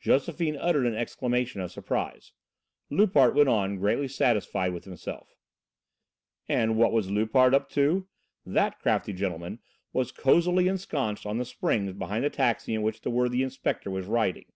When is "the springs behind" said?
11.38-12.24